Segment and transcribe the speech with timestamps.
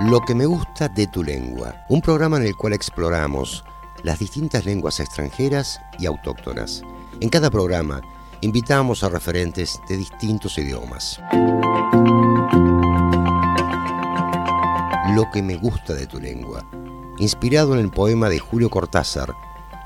[0.00, 3.62] Lo que me gusta de tu lengua, un programa en el cual exploramos
[4.02, 6.82] las distintas lenguas extranjeras y autóctonas.
[7.20, 8.00] En cada programa
[8.40, 11.20] invitamos a referentes de distintos idiomas.
[15.14, 16.64] Lo que me gusta de tu lengua,
[17.18, 19.34] inspirado en el poema de Julio Cortázar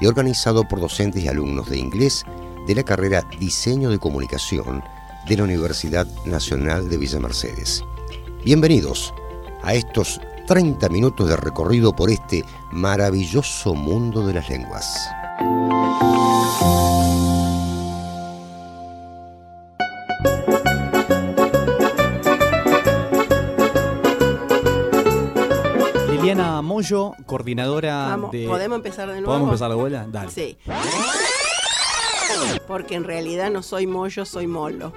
[0.01, 2.25] y organizado por docentes y alumnos de inglés
[2.69, 4.85] de la carrera Diseño de Comunicación
[5.27, 7.83] de la Universidad Nacional de Villa Mercedes.
[8.45, 9.13] Bienvenidos
[9.65, 15.09] a estos 30 minutos de recorrido por este maravilloso mundo de las lenguas.
[26.11, 28.47] Liliana Moyo, coordinadora Vamos, de...
[28.47, 29.27] ¿Podemos empezar de nuevo?
[29.27, 30.07] ¿Podemos empezar la bola?
[30.09, 30.31] Dale.
[30.31, 30.59] Sí.
[32.67, 34.93] Porque en realidad no soy mollo, soy molo.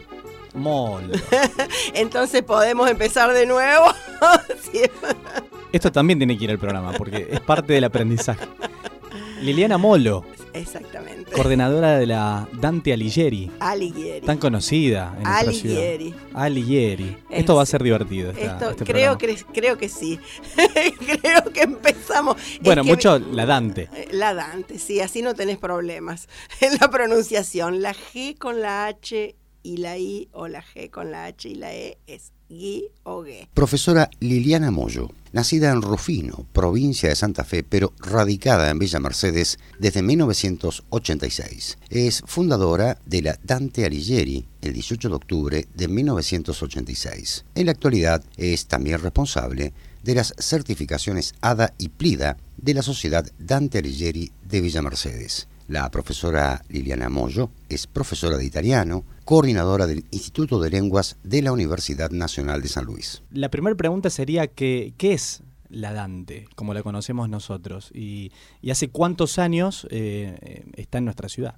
[0.58, 1.12] Mol.
[1.94, 3.86] Entonces podemos empezar de nuevo.
[4.72, 4.82] Sí.
[5.72, 8.46] Esto también tiene que ir al programa porque es parte del aprendizaje.
[9.42, 11.32] Liliana Molo, Exactamente.
[11.32, 14.26] coordinadora de la Dante Alighieri, Alighieri.
[14.26, 15.78] tan conocida en ciudad.
[15.78, 16.16] Alighieri.
[16.34, 17.18] Alighieri.
[17.30, 18.32] Es- Esto va a ser divertido.
[18.32, 20.20] esta- Esto este creo que creo que sí.
[21.22, 22.38] creo que empezamos.
[22.38, 23.90] Es Bueno, que mucho la Dante.
[23.94, 26.28] Eh, La Dante, sí, así no tenés problemas
[26.60, 27.82] en la pronunciación.
[27.84, 29.36] La G con la H
[29.68, 33.26] y la I o la G con la H y la E es Gui o
[33.26, 33.50] G.
[33.54, 39.60] Profesora Liliana Moyo, nacida en Rufino, provincia de Santa Fe, pero radicada en Villa Mercedes
[39.78, 41.80] desde 1986.
[41.90, 47.44] Es fundadora de la Dante Alighieri el 18 de octubre de 1986.
[47.54, 53.30] En la actualidad es también responsable de las certificaciones ADA y PLIDA de la Sociedad
[53.38, 55.50] Dante Alighieri de Villa Mercedes.
[55.68, 61.52] La profesora Liliana Moyo es profesora de italiano, coordinadora del Instituto de Lenguas de la
[61.52, 63.24] Universidad Nacional de San Luis.
[63.30, 67.92] La primera pregunta sería que, ¿qué es la Dante, como la conocemos nosotros?
[67.94, 71.56] ¿Y, y hace cuántos años eh, eh, está en nuestra ciudad?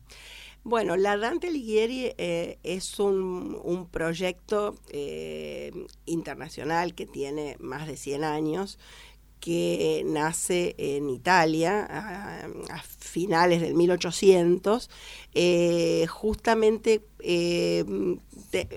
[0.64, 5.72] Bueno, la Dante Alighieri eh, es un, un proyecto eh,
[6.06, 8.80] internacional que tiene más de 100 años
[9.40, 12.48] que nace en Italia a,
[12.98, 14.90] finales del 1800,
[15.34, 17.84] eh, justamente eh,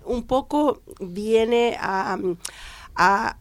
[0.04, 2.18] un poco viene a,
[2.94, 3.36] a-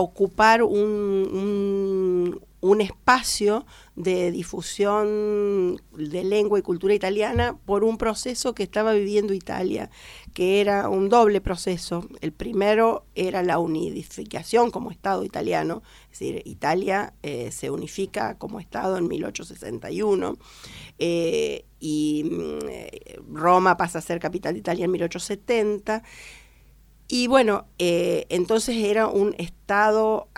[0.00, 8.64] ocupar un- un espacio de difusión de lengua y cultura italiana por un proceso que
[8.64, 9.90] estaba viviendo Italia,
[10.34, 12.08] que era un doble proceso.
[12.20, 15.82] El primero era la unificación como Estado italiano,
[16.12, 20.36] es decir, Italia eh, se unifica como Estado en 1861
[20.98, 26.02] eh, y mm, eh, Roma pasa a ser capital de Italia en 1870.
[27.08, 30.28] Y bueno, eh, entonces era un Estado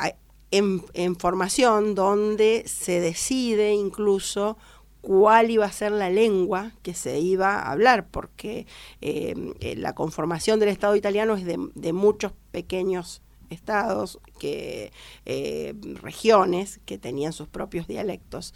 [0.50, 4.56] en, formación donde se decide incluso
[5.00, 8.66] cuál iba a ser la lengua que se iba a hablar, porque
[9.00, 14.92] eh, eh, la conformación del Estado italiano es de, muchos pequeños estados, que,
[15.26, 18.54] eh, regiones que tenían sus propios dialectos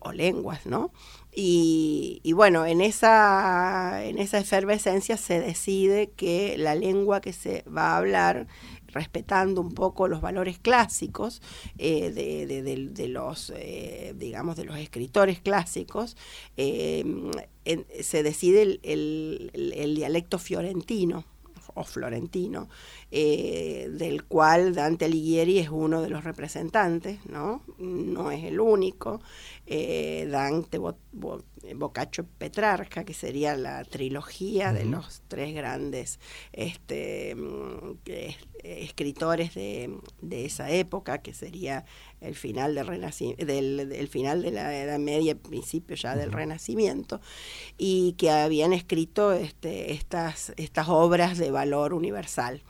[0.00, 0.92] o lenguas, ¿no?
[1.34, 7.64] Y, y bueno, en esa, en esa efervescencia se decide que la lengua que se
[7.74, 8.48] va a hablar
[8.92, 11.42] respetando un poco los valores clásicos
[11.78, 16.16] eh, de, de- de- de los, eh, digamos, de los escritores clásicos,
[16.56, 17.04] eh,
[17.64, 21.24] en- se decide el, el- el- el dialecto fiorentino
[21.74, 22.68] o florentino,
[23.10, 27.62] eh, del cual Dante Alighieri es uno de los representantes, ¿no?
[27.78, 29.20] No es el único.
[29.66, 31.44] Eh, Dante, Bo- Bo-
[31.76, 36.18] Boccaccio, Petrarca, que sería la trilogía de los tres grandes
[36.52, 37.98] este, mm,
[38.64, 41.84] escritores de, de esa época, que sería
[42.22, 46.32] el final del, del, del final de la Edad Media, principio ya del.
[46.32, 47.20] Renacimiento,
[47.78, 52.62] y que habían escrito este, estas, estas obras de valor universal.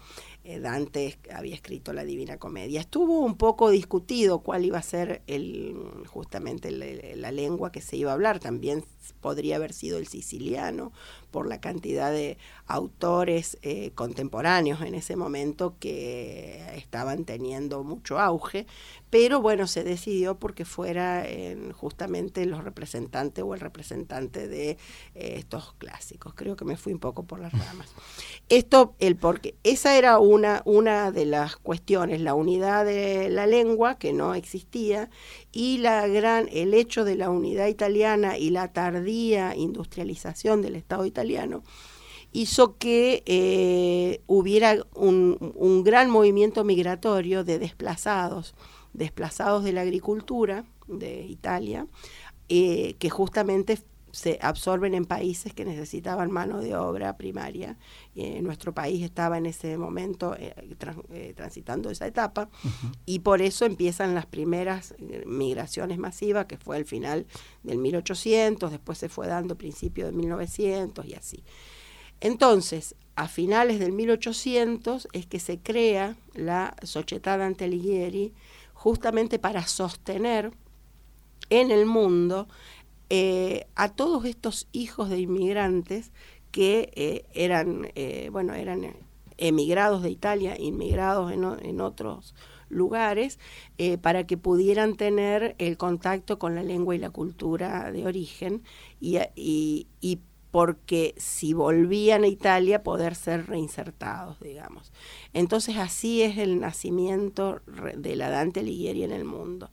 [0.44, 2.80] Eh, Dante había escrito la Divina Comedia.
[2.80, 5.76] Estuvo un poco discutido cuál iba a ser el,
[6.08, 8.40] justamente la lengua que se iba a hablar.
[8.40, 8.84] También
[9.20, 10.92] podría haber sido el siciliano
[11.32, 18.66] por la cantidad de autores eh, contemporáneos en ese momento que estaban teniendo mucho auge,
[19.10, 24.76] pero bueno, se decidió porque fuera en justamente los representantes o el representante de eh,
[25.14, 26.34] estos clásicos.
[26.34, 27.88] Creo que me fui un poco por las ramas.
[28.48, 33.98] Esto, el porque, esa era una, una de las cuestiones, la unidad de la lengua
[33.98, 35.10] que no existía
[35.52, 41.06] y la gran, el hecho de la unidad italiana y la tardía industrialización del Estado
[41.06, 41.21] italiano
[42.32, 48.54] hizo que eh, hubiera un, gran movimiento migratorio de desplazados,
[48.92, 51.86] desplazados de la agricultura de Italia,
[52.48, 53.78] eh, que justamente
[54.12, 57.78] se absorben en países que necesitaban mano de obra primaria.
[58.14, 60.54] Eh, nuestro país estaba en ese momento eh,
[61.10, 62.50] eh, transitando esa etapa
[63.06, 64.94] y por eso empiezan las primeras
[65.26, 67.26] migraciones masivas, que fue al final
[67.62, 71.42] del 1800, después se fue dando principio de 1900 y así.
[72.20, 78.34] Entonces, a finales del 1800 es que se crea la Società Dante Alighieri
[78.74, 80.52] justamente para sostener
[81.50, 82.48] en el mundo
[83.14, 86.12] eh, a todos estos hijos de inmigrantes
[86.50, 88.96] que eh, eran, eh, bueno, eran
[89.36, 92.34] emigrados de Italia, inmigrados en, otros
[92.70, 93.38] lugares,
[94.00, 98.62] para que pudieran tener el contacto con la lengua y la cultura de origen
[98.98, 100.20] y, y
[100.50, 104.90] porque si volvían a Italia poder ser reinsertados, digamos.
[105.34, 107.60] Entonces así es el nacimiento
[107.94, 109.70] de la Dante Alighieri en el mundo.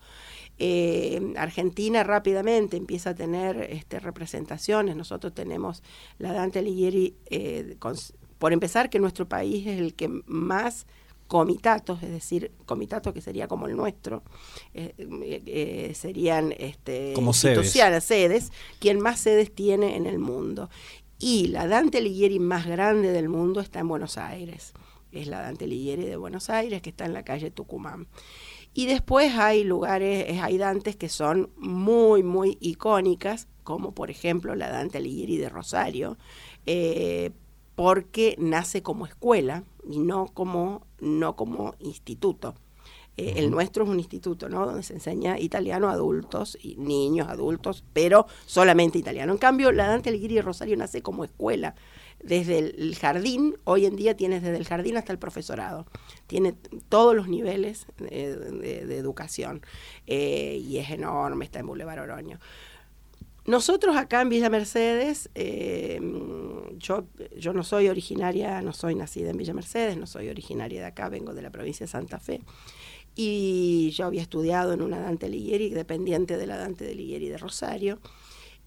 [0.60, 4.96] Eh, Argentina rápidamente empieza a tener este, representaciones.
[4.96, 5.84] Nosotros tenemos
[6.18, 7.78] la Dante Alighieri, eh,
[8.38, 10.86] por empezar, que nuestro país es el que más
[11.28, 14.24] comitatos, es decir, comitatos que sería como el nuestro,
[14.74, 17.72] eh, serían este, como sedes.
[18.04, 20.70] sedes, quien más sedes tiene en el mundo.
[21.20, 24.74] Y la Dante Alighieri más grande del mundo está en Buenos Aires.
[25.12, 28.08] Es la Dante Alighieri de Buenos Aires, que está en la calle Tucumán.
[28.74, 34.56] Y después hay lugares, eh, hay Dantes que son muy, muy icónicas, como por ejemplo
[34.56, 36.18] la Dante Alighieri de Rosario,
[36.66, 37.32] eh,
[37.76, 42.56] porque nace como escuela y no como, no como instituto.
[43.20, 44.66] Eh, el nuestro es un instituto, ¿no?
[44.66, 49.34] Donde se enseña italiano a adultos y niños, adultos, pero solamente italiano.
[49.34, 51.76] En cambio, la Dante Alighieri Rosario nace como escuela
[52.24, 55.86] desde el jardín, hoy en día tienes desde el jardín hasta el profesorado,
[56.28, 56.54] tiene
[56.90, 59.62] todos los niveles de, educación
[60.08, 62.40] eh, y es enorme, está en Boulevard Oroño.
[63.46, 66.00] Nosotros acá en Villa Mercedes, eh,
[66.78, 67.06] yo,
[67.38, 71.10] yo no soy originaria, no soy nacida en Villa Mercedes, no soy originaria de acá,
[71.10, 72.42] vengo de la provincia de Santa Fe.
[73.22, 77.38] Y yo había estudiado en una Dante Alighieri, dependiente de la Dante de Alighieri de
[77.38, 78.00] Rosario.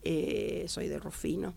[0.02, 1.54] Eh, soy de Rufino.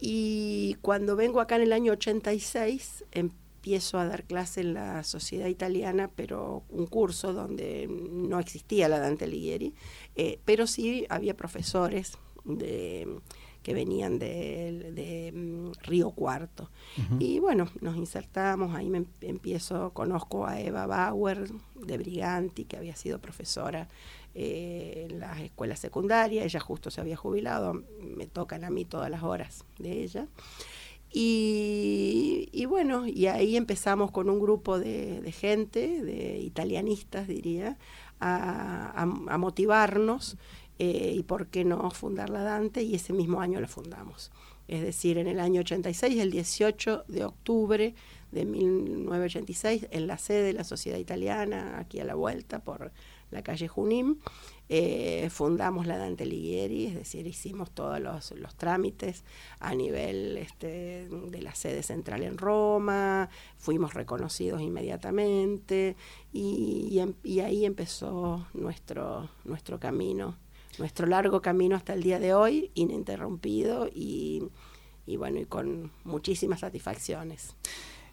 [0.00, 5.46] Y cuando vengo acá en el año 86, empiezo a dar clase en la sociedad
[5.46, 9.72] italiana, pero un curso donde no existía la Dante Alighieri,
[10.16, 13.20] eh, pero sí había profesores de
[13.64, 16.70] que venían de, mm, Río Cuarto.
[17.18, 22.94] Y bueno, nos insertamos, ahí me empiezo, conozco a Eva Bauer de Briganti, que había
[22.94, 23.88] sido profesora
[24.34, 29.10] eh, en las escuelas secundarias, ella justo se había jubilado, me tocan a mí todas
[29.10, 30.28] las horas de ella.
[31.16, 37.78] Y, bueno, y ahí empezamos con un grupo de, gente, de italianistas diría,
[38.18, 39.06] a,
[39.38, 40.36] motivarnos
[40.78, 44.30] eh, y por qué no fundar la Dante y ese mismo año la fundamos.
[44.66, 47.94] Es decir, en el año 86, el 18 de octubre
[48.32, 52.92] de 1986, en la sede de la Sociedad Italiana, aquí a la vuelta por
[53.30, 54.20] la calle Junín.
[54.70, 59.22] Eh, fundamos la Dante Alighieri, es decir, hicimos todos los, trámites
[59.60, 63.28] a nivel este, de la sede central en Roma,
[63.58, 65.96] fuimos reconocidos inmediatamente
[66.32, 70.38] y, em, ahí empezó nuestro, nuestro camino,
[70.78, 74.42] nuestro largo camino hasta el día de hoy, ininterrumpido y,
[75.06, 77.54] y bueno, y con muchísimas satisfacciones.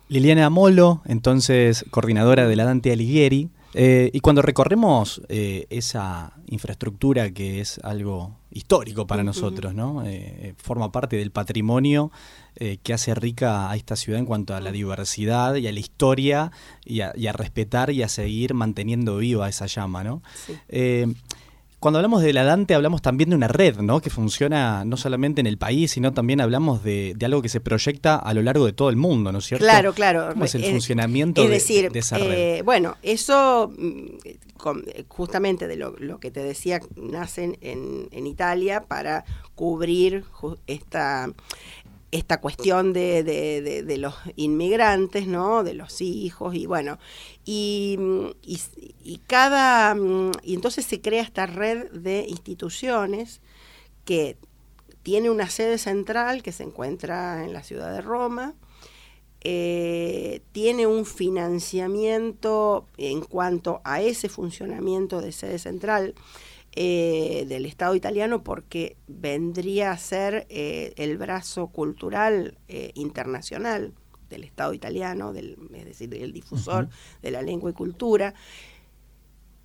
[0.09, 7.31] Liliana Molo, entonces coordinadora de la Dante Alighieri, eh, y cuando recorremos eh, esa infraestructura
[7.31, 10.03] que es algo histórico para nosotros, ¿no?
[10.05, 12.11] Eh, forma parte del patrimonio
[12.83, 16.51] que hace rica a esta ciudad en cuanto a la diversidad y a la historia
[16.83, 20.21] y a, y a respetar y a seguir manteniendo viva esa llama, ¿no?
[20.45, 21.15] Sí.
[21.81, 24.01] Cuando hablamos de la Dante hablamos también de una red, ¿no?
[24.01, 28.17] Que funciona no solamente en el país, sino también hablamos de, algo que se proyecta
[28.17, 29.65] a lo largo de todo el mundo, ¿no es cierto?
[29.65, 30.29] Claro, claro.
[30.31, 32.31] ¿Cómo es el funcionamiento de, esa red?
[32.33, 39.25] Eh, bueno, eso mm, justamente de lo, que te decía, nace en, en Italia para
[39.55, 40.23] cubrir
[40.67, 41.33] esta
[42.11, 45.63] esta cuestión de, de, de, los inmigrantes, ¿no?
[45.63, 46.99] De los hijos y bueno,
[47.45, 47.97] y,
[48.43, 49.95] y, cada,
[50.43, 53.41] y entonces se crea esta red de instituciones
[54.03, 54.37] que
[55.03, 58.55] tiene una sede central que se encuentra en la ciudad de Roma,
[59.43, 66.13] eh, tiene un financiamiento en cuanto a ese funcionamiento de sede central,
[66.73, 73.93] eh, del Estado italiano porque vendría a ser eh, el brazo cultural eh, internacional
[74.29, 76.87] del Estado italiano, del, es decir, el difusor
[77.21, 78.33] de la lengua y cultura.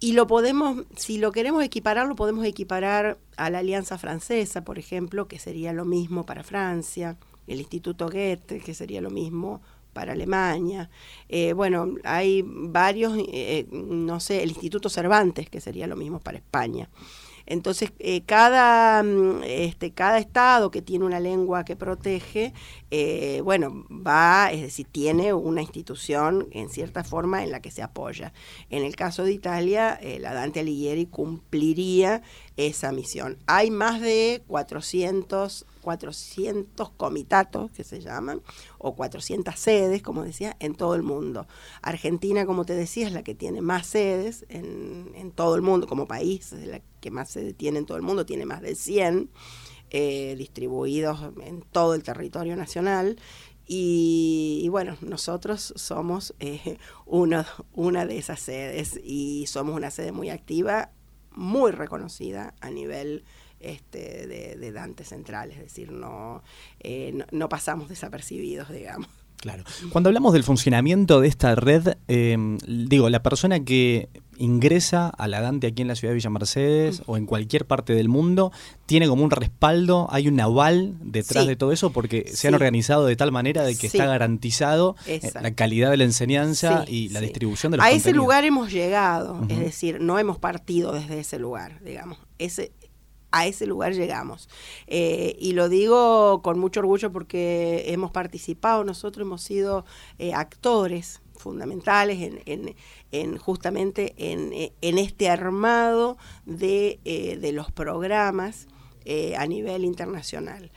[0.00, 4.78] Y lo podemos, si lo queremos equiparar, lo podemos equiparar a la Alianza Francesa, por
[4.78, 9.62] ejemplo, que sería lo mismo para Francia, el Instituto Goethe, que sería lo mismo
[9.96, 10.90] para Alemania.
[11.30, 16.36] Eh, bueno, hay varios, eh, no sé, el Instituto Cervantes, que sería lo mismo para
[16.36, 16.90] España.
[17.46, 22.52] Entonces, eh, cada, mm, este, cada estado que tiene una lengua que protege,
[22.90, 27.82] eh, bueno, va, es decir, tiene una institución en cierta forma en la que se
[27.82, 28.32] apoya.
[28.68, 32.22] En el caso de Italia, eh, la Dante Alighieri cumpliría
[32.56, 33.38] esa misión.
[33.46, 38.42] Hay más de 400 400 comitatos que se llaman,
[38.78, 41.46] o 400 sedes, como decía, en todo el mundo.
[41.80, 45.86] Argentina, como te decía, es la que tiene más sedes en, en todo el mundo,
[45.86, 48.75] como país, es la que más sedes tiene en todo el mundo, tiene más de
[48.75, 49.30] 100
[49.90, 53.16] eh, distribuidos en todo el territorio nacional.
[53.68, 60.90] Y, bueno, nosotros somos eh, una de esas sedes y somos una sede muy activa,
[61.30, 63.25] muy reconocida a nivel
[63.60, 66.42] este, de, de Dante Central, es decir, no,
[66.80, 69.08] eh, no, no pasamos desapercibidos, digamos.
[69.38, 69.64] Claro.
[69.90, 75.40] Cuando hablamos del funcionamiento de esta red, eh, digo, la persona que ingresa a la
[75.40, 78.52] Dante aquí en la ciudad de Villa Mercedes o en cualquier parte del mundo,
[78.85, 81.49] tiene como un respaldo, hay un aval detrás Sí.
[81.49, 83.97] de todo eso porque se han organizado de tal manera de que Sí.
[83.97, 85.40] está garantizado eh, Exacto.
[85.40, 89.40] la calidad de la enseñanza y la distribución de los A ese lugar hemos llegado,
[89.49, 92.19] es decir, no hemos partido desde ese lugar, digamos.
[92.38, 92.73] Ese,
[93.30, 94.49] a ese lugar llegamos.
[94.87, 99.85] Eh, y lo digo con mucho orgullo porque hemos participado, nosotros hemos sido
[100.18, 102.76] eh, actores fundamentales en, en-
[103.12, 106.16] en justamente en, en este armado
[106.47, 108.66] de, eh, de los programas
[109.38, 110.73] a nivel internacional.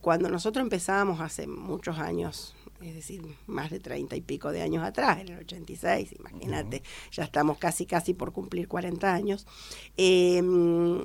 [0.00, 4.84] Cuando nosotros empezábamos hace muchos años, es decir, más de treinta y pico de años
[4.84, 9.46] atrás, en el 86, imagínate, ya estamos casi, casi por cumplir 40 años,
[9.96, 10.40] eh,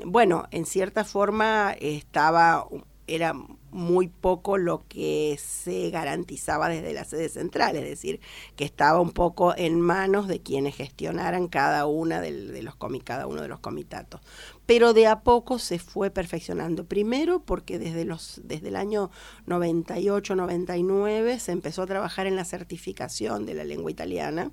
[0.05, 2.67] bueno, en cierta forma estaba,
[3.07, 3.33] era
[3.75, 8.21] muy poco lo que se garantizaba desde la sede central, es decir,
[8.55, 13.41] que estaba un poco en manos de quienes gestionaran cada una de los cada uno
[13.41, 14.21] de los comitatos.
[14.65, 16.85] Pero de a poco se fue perfeccionando.
[16.85, 19.11] Primero porque desde los desde el año
[19.45, 24.51] 98, 99 se empezó a trabajar en la certificación de la lengua italiana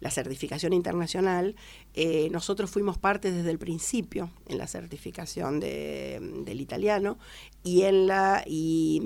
[0.00, 1.56] la certificación internacional,
[1.94, 7.18] eh, nosotros fuimos parte desde el principio en la certificación de- del italiano
[7.64, 9.00] y en la y,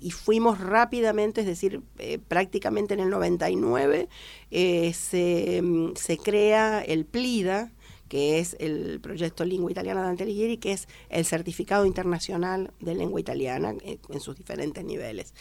[0.00, 4.08] y fuimos rápidamente, es decir, eh, prácticamente en el 99
[4.50, 5.62] eh, se,
[5.96, 7.72] se crea el PLIDA,
[8.08, 13.18] que es el proyecto Lingua Italiana Dante Alighieri, que es el certificado internacional de lengua
[13.18, 15.34] italiana eh, en sus diferentes niveles.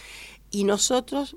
[0.50, 1.35] Y nosotros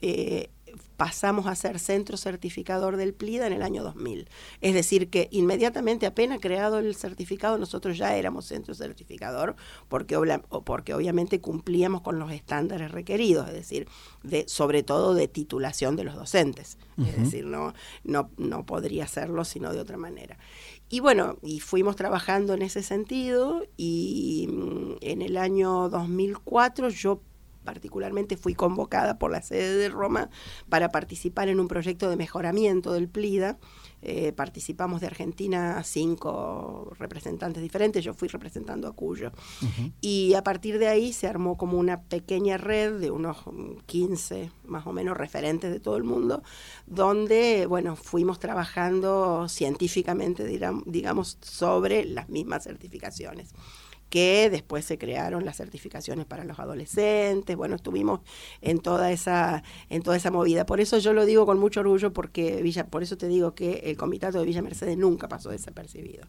[0.00, 0.50] eh,
[0.96, 4.28] pasamos a ser centro certificador del PLIDA en el año 2000.
[4.60, 9.56] Es decir, que inmediatamente apenas creado el certificado, nosotros ya éramos centro certificador
[9.88, 13.88] porque, obviamente cumplíamos con los estándares requeridos, es decir,
[14.22, 16.78] de, sobre todo de titulación de los docentes.
[16.98, 20.36] Es decir, no, no, no podría hacerlo sino de otra manera.
[20.88, 27.20] Y bueno, y fuimos trabajando en ese sentido y mm, en el año 2004 yo
[27.68, 30.30] particularmente fui convocada por la sede de Roma
[30.70, 33.58] para participar en un proyecto de mejoramiento del PLIDA.
[34.00, 39.32] Eh, participamos de Argentina cinco representantes diferentes, yo fui representando a Cuyo.
[40.00, 44.50] Y a partir de ahí se armó como una pequeña red de unos mm, 15
[44.64, 46.42] más o menos referentes de todo el mundo,
[46.86, 50.46] donde, bueno, fuimos trabajando científicamente,
[50.86, 53.52] digamos, sobre las mismas certificaciones
[54.08, 58.20] que después se crearon las certificaciones para los adolescentes, bueno, estuvimos
[58.60, 60.66] en toda esa en toda esa movida.
[60.66, 63.82] Por eso yo lo digo con mucho orgullo porque Villa, por eso te digo que
[63.84, 66.26] el comitato de Villa Mercedes nunca pasó desapercibido.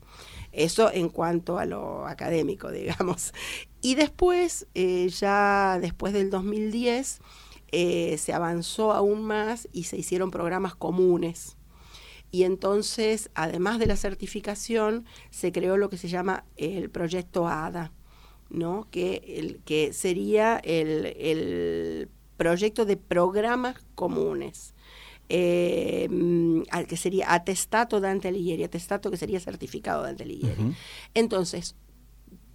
[0.52, 3.34] Eso en cuanto a lo académico, digamos.
[3.82, 7.20] Y después, eh, ya después del 2010,
[7.72, 11.56] eh, se avanzó aún más y se hicieron programas comunes.
[12.32, 17.92] Y entonces, además de la certificación, se creó lo que se llama el proyecto ADA,
[18.50, 18.88] ¿no?
[18.92, 24.74] que, el, que sería el, el proyecto de programas comunes.
[25.32, 26.10] Eh,
[26.88, 30.60] que sería atestato Dante Alighieri, atestato que sería certificado Dante Alighieri.
[30.62, 30.74] Ujú.
[31.14, 31.76] Entonces,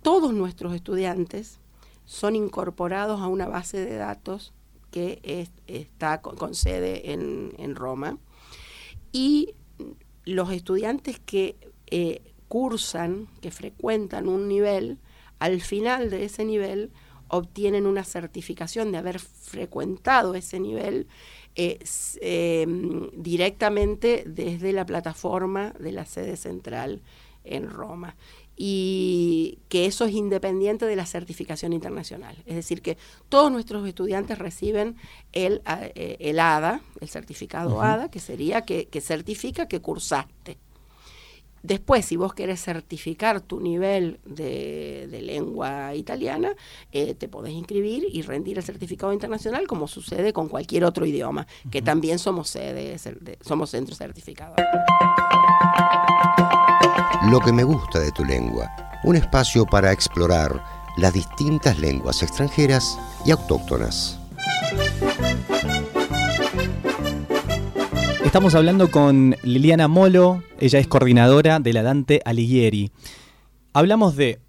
[0.03, 1.61] todos nuestros estudiantes
[2.05, 4.53] son incorporados a una base de datos
[4.91, 8.19] que es- está con, con sede en, en Roma
[9.13, 9.55] y
[10.25, 14.99] los estudiantes que eh, cursan, que frecuentan un nivel,
[15.39, 16.91] al final de ese nivel
[17.29, 21.07] obtienen una certificación de haber frecuentado ese nivel
[21.57, 21.79] eh,
[22.21, 27.03] em, directamente desde la plataforma de la sede central
[27.45, 28.17] en Roma
[28.57, 32.37] y que eso es independiente de la certificación internacional.
[32.47, 32.97] Es decir, que
[33.29, 34.97] todos nuestros estudiantes reciben
[35.33, 40.59] el, eh, el ADA, el certificado ADA, que sería que, que certifica que cursaste.
[41.65, 46.53] Después, si vos querés certificar tu nivel de, lengua italiana,
[46.93, 51.47] eh, te podés inscribir y rendir el certificado internacional como sucede con cualquier otro idioma,
[51.71, 52.99] que también somos sede,
[53.41, 54.55] somos centro certificado.
[57.35, 58.71] Lo que me gusta de tu lengua,
[59.03, 60.63] un espacio para explorar
[60.97, 64.21] las distintas lenguas extranjeras y autóctonas.
[68.25, 72.93] Estamos hablando con Liliana Molo, ella es coordinadora de la Dante Alighieri.
[73.73, 74.41] Hablamos de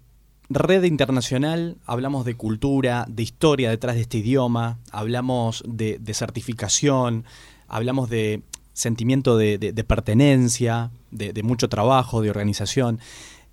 [0.48, 7.24] red internacional, hablamos de cultura, de historia detrás de este idioma, hablamos de, certificación,
[7.66, 8.42] hablamos de
[8.76, 13.00] sentimiento de, pertenencia, de, mucho trabajo, de organización.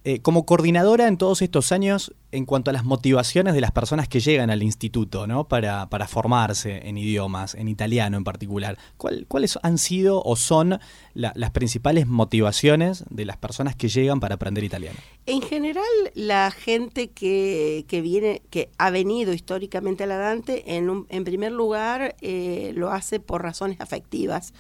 [0.06, 4.10] Eh, como coordinadora en todos estos años, en cuanto a las motivaciones de las personas
[4.10, 5.48] que llegan al instituto, ¿no?
[5.48, 10.78] Para, formarse en idiomas, en italiano en particular, ¿cuáles han sido o son
[11.14, 15.00] las principales motivaciones de las personas que llegan para aprender italiano?
[15.26, 21.54] En general, la gente que, viene, que ha venido históricamente a la Dante, en, primer
[21.54, 24.54] lugar, eh, lo hace por razones afectivas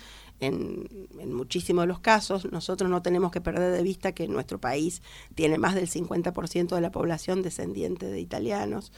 [0.44, 5.02] en, muchísimos de los casos, nosotros no tenemos que perder de vista que nuestro país
[5.36, 8.92] tiene más del 50% de la población descendiente de italianos,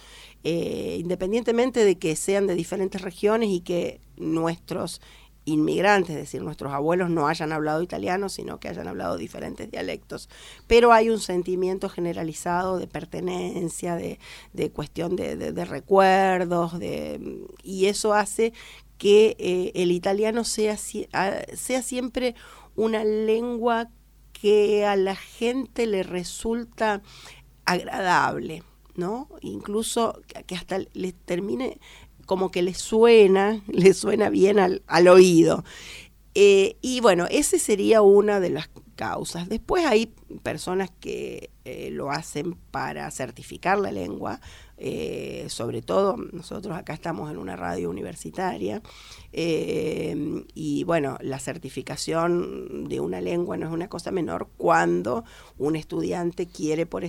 [0.43, 5.01] eh, independientemente de que sean de diferentes regiones y que nuestros
[5.45, 10.27] inmigrantes, es decir, nuestros abuelos no hayan hablado italiano, sino que hayan hablado diferentes dialectos.
[10.67, 14.17] Pero hay un sentimiento generalizado de pertenencia, de,
[14.71, 18.53] cuestión de, de, recuerdos, de, y eso hace
[18.97, 22.35] que eh, el italiano sea, sea siempre
[22.75, 23.89] una lengua
[24.33, 27.01] que a la gente le resulta
[27.65, 28.63] agradable,
[28.95, 29.29] ¿no?
[29.41, 31.79] Incluso que hasta le termine
[32.25, 35.63] como que le suena, le suena bien al, oído.
[36.33, 39.47] Eh, y bueno, ese sería una de las causas.
[39.49, 44.39] Después hay personas que eh, lo hacen para certificar la lengua,
[44.77, 48.81] eh, sobre todo nosotros acá estamos en una radio universitaria
[49.31, 55.23] eh, y bueno, la certificación de una lengua no es una cosa menor cuando
[55.57, 57.05] un estudiante quiere, por,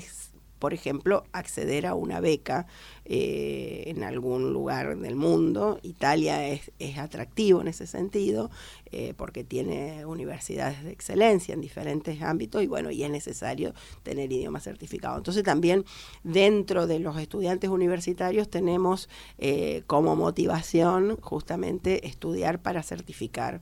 [0.59, 2.67] por ejemplo, acceder a una beca
[3.05, 5.79] eh, en algún lugar del mundo.
[5.83, 8.51] Italia es, atractivo en ese sentido
[8.91, 14.33] eh, porque tiene universidades de excelencia en diferentes ámbitos y bueno, y es necesario tener
[14.33, 15.17] idioma certificado.
[15.19, 15.85] Entonces también
[16.25, 23.61] dentro de los estudiantes universitarios tenemos eh, como motivación justamente estudiar para certificar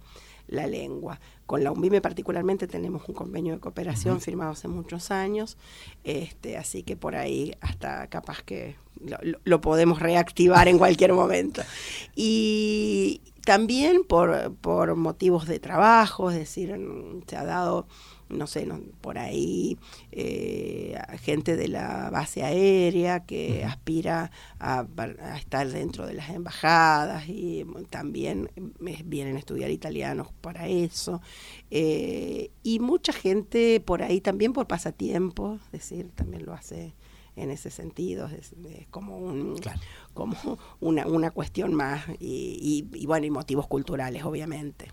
[0.49, 1.21] la lengua.
[1.47, 5.57] Con la UNVIME particularmente tenemos un convenio de cooperación firmado hace muchos años,
[6.05, 8.77] este, así que por ahí hasta capaz que
[9.45, 11.63] lo, podemos reactivar en cualquier momento.
[12.15, 16.75] Y también por, por motivos de trabajo, es decir,
[17.27, 17.87] se ha dado
[18.35, 18.69] no sé,
[19.01, 19.79] por ahí
[20.13, 24.87] eh, gente de la base aérea que aspira a,
[25.39, 28.51] estar dentro de las embajadas y también
[29.05, 31.21] vienen a estudiar italianos para eso.
[31.71, 36.95] Eh, y mucha gente por ahí también por pasatiempo, es decir, también lo hace
[37.37, 38.55] en ese sentido, es,
[38.91, 39.57] como, un,
[40.13, 40.37] como
[40.81, 44.93] una, una cuestión más y, y bueno, y motivos culturales, obviamente.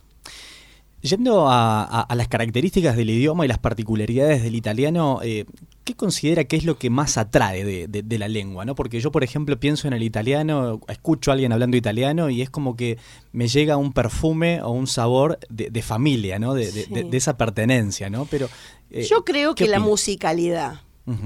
[1.01, 5.45] Yendo a, las características del idioma y las particularidades del italiano, eh,
[5.83, 8.65] ¿qué considera que es lo que más atrae de, la lengua?
[8.65, 8.75] ¿no?
[8.75, 12.51] Porque yo, por ejemplo, pienso en el italiano, escucho a alguien hablando italiano y es
[12.51, 12.99] como que
[13.31, 16.53] me llega un perfume o un sabor de, familia, ¿no?
[16.53, 18.11] de, esa pertenencia.
[18.11, 18.25] ¿no?
[18.25, 18.47] Pero,
[18.91, 20.81] eh, yo creo que la musicalidad.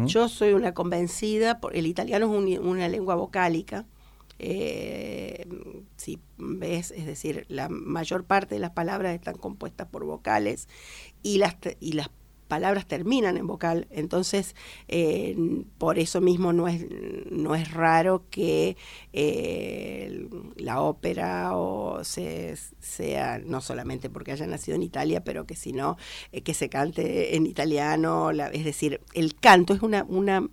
[0.05, 3.85] Yo soy una convencida, por, el italiano es una lengua vocálica
[4.39, 5.47] eh,
[5.95, 10.67] si ves, es decir, la mayor parte de las palabras están compuestas por vocales
[11.23, 12.09] y las, y las
[12.47, 14.55] palabras terminan en vocal, entonces
[14.87, 15.35] eh,
[15.79, 16.85] por eso mismo no es,
[17.31, 18.77] no es raro que
[19.13, 25.55] eh, la ópera o se, sea, no solamente porque haya nacido en Italia, pero que
[25.55, 25.97] si no,
[26.43, 30.47] que se cante en italiano, es decir, el canto es una, una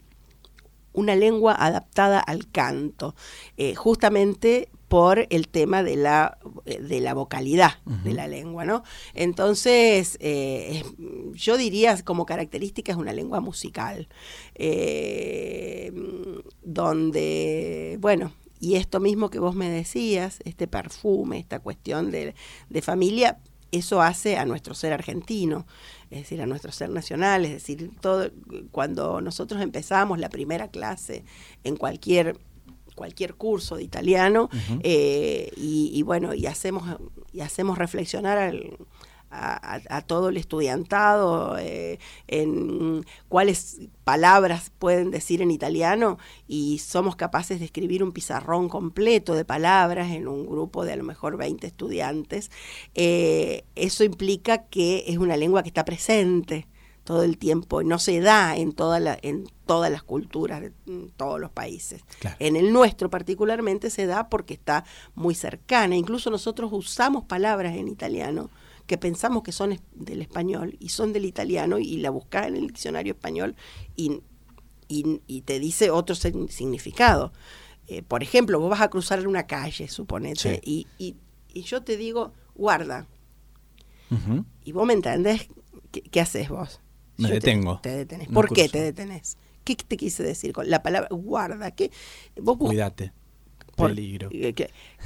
[0.93, 3.15] una lengua adaptada al canto,
[3.57, 8.83] eh, justamente por el tema de la, de la vocalidad de la lengua, ¿no?
[9.15, 10.85] Entonces, eh,
[11.33, 14.09] yo diría como característica es una lengua musical,
[14.55, 15.93] eh,
[16.63, 22.35] donde, bueno, y esto mismo que vos me decías, este perfume, esta cuestión de,
[22.69, 23.39] de familia,
[23.73, 25.67] eso hace a nuestro ser argentino,
[26.11, 28.31] es decir, a nuestro ser nacional, es decir, todo
[28.71, 31.25] cuando nosotros empezamos la primera clase
[31.65, 32.39] en cualquier
[32.95, 34.51] cualquier curso de italiano
[34.83, 36.85] eh, y, bueno y hacemos
[37.33, 38.77] y hacemos reflexionar al,
[39.33, 47.59] a, todo el estudiantado eh, en cuáles palabras pueden decir en italiano y somos capaces
[47.59, 51.67] de escribir un pizarrón completo de palabras en un grupo de a lo mejor 20
[51.67, 52.51] estudiantes,
[52.95, 56.67] eh, eso implica que es una lengua que está presente
[57.05, 60.73] todo el tiempo, no se da en, toda la, en todas las culturas de
[61.17, 62.03] todos los países.
[62.39, 67.89] En el nuestro particularmente se da porque está muy cercana, incluso nosotros usamos palabras en
[67.89, 68.51] italiano
[68.93, 72.67] que pensamos que son del español y son del italiano y la buscas en el
[72.67, 73.57] diccionario español
[73.97, 74.21] y,
[74.87, 77.33] y, te dice otro significado.
[77.87, 81.17] Eh, por ejemplo, vos vas a cruzar una calle, suponete, y, y,
[81.63, 83.07] yo te digo, guarda.
[84.63, 85.49] Y vos me entendés,
[85.91, 86.83] ¿qué, haces vos?
[87.17, 87.81] Me detengo.
[87.81, 88.29] Te, detenés.
[88.29, 89.39] ¿Por qué te detenés?
[89.65, 91.71] ¿Qué te quise decir con la palabra guarda?
[91.71, 91.91] ¿Qué?
[92.39, 93.11] Vos Cuídate.
[93.75, 94.29] Peligro.
[94.33, 94.53] Eh,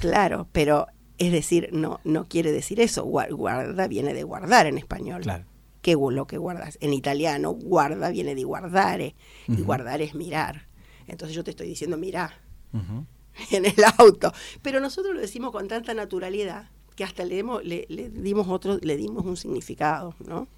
[0.00, 3.04] claro, pero es decir, no, no quiere decir eso.
[3.04, 5.22] Guarda viene de guardar en español.
[5.22, 5.44] Claro.
[5.82, 6.78] ¿Qué lo que guardas?
[6.80, 9.14] En italiano, guarda viene de guardare.
[9.48, 10.66] Y guardar es mirar.
[11.06, 12.32] Entonces yo te estoy diciendo, mirá.
[13.50, 14.32] En el auto.
[14.62, 19.26] Pero nosotros lo decimos con tanta naturalidad que hasta le, le, dimos otro, le dimos
[19.26, 20.48] un significado, ¿no?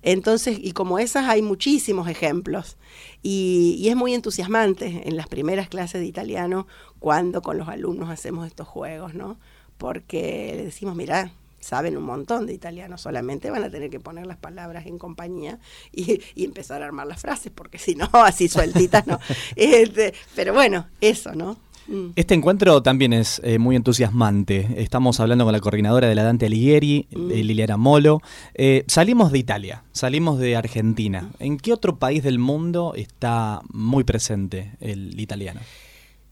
[0.00, 2.78] Entonces, y como esas hay muchísimos ejemplos.
[3.22, 6.66] Y, y, es muy entusiasmante en las primeras clases de italiano
[6.98, 9.38] cuando con los alumnos hacemos estos juegos, ¿no?
[9.78, 11.32] Porque le decimos, mira,
[11.66, 15.58] saben un montón de italiano, solamente van a tener que poner las palabras en compañía
[15.92, 19.18] y, empezar a armar las frases, porque si no, así sueltitas no.
[19.56, 21.58] Este, pero bueno, eso, ¿no?
[21.88, 22.10] Mm.
[22.16, 24.68] Este encuentro también es eh, muy entusiasmante.
[24.76, 27.28] Estamos hablando con la coordinadora de la Dante Alighieri, mm.
[27.28, 28.22] Liliana Molo.
[28.54, 31.30] Eh, salimos de Italia, salimos de Argentina.
[31.38, 35.60] ¿En qué otro país del mundo está muy presente el italiano?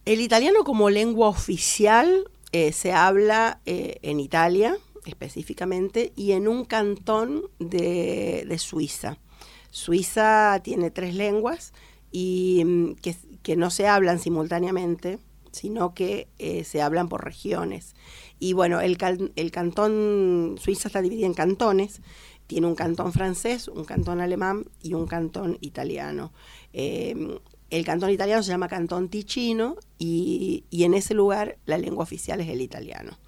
[0.05, 6.65] El italiano como lengua oficial eh, se habla eh, en Italia específicamente y en un
[6.65, 9.19] cantón de, Suiza.
[9.73, 11.73] Suiza tiene tres lenguas
[12.13, 12.95] y mm,
[13.43, 15.19] que, no se hablan simultáneamente,
[15.51, 17.97] sino que eh, se hablan por regiones.
[18.39, 18.99] Y bueno, el,
[19.35, 22.03] el cantón Suiza está dividido en cantones,
[22.47, 26.33] tiene un cantón francés, un cantón alemán y un cantón italiano.
[27.71, 32.49] El cantón italiano se llama Cantón Ticino y, en ese lugar la lengua oficial es
[32.49, 33.19] el italiano.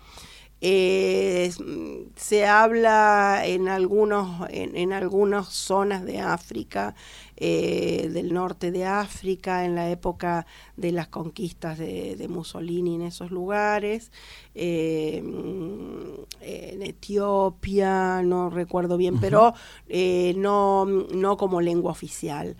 [0.60, 6.94] se habla en algunos en, algunas zonas de África
[7.36, 10.46] eh, del norte de África en la época
[10.76, 14.10] de las conquistas de, Mussolini en esos lugares
[14.54, 15.22] eh,
[16.40, 19.52] en Etiopía no recuerdo bien pero
[19.88, 22.56] eh, no no como lengua oficial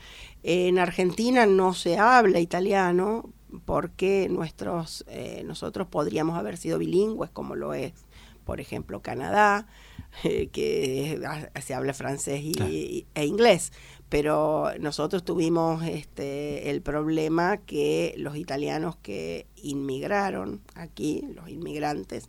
[0.48, 3.30] en Argentina no se habla italiano
[3.64, 7.92] porque nuestros, eh, nosotros podríamos haber sido bilingües como lo es,
[8.44, 9.66] por ejemplo, Canadá,
[10.22, 11.20] eh, que
[11.60, 13.72] se habla francés y, e inglés.
[14.08, 22.28] Pero nosotros tuvimos este, el problema que los italianos que inmigraron aquí, los inmigrantes,